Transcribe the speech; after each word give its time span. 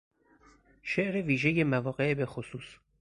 شعر 0.81 1.15
ویژهی 1.21 1.63
مواقع 1.63 2.13
بخصوص 2.13 2.65